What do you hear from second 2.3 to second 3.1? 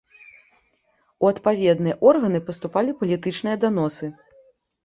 паступалі